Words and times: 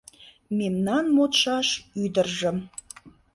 Мемнан 0.57 1.05
модшаш 1.15 1.67
ӱдыржым 2.03 2.57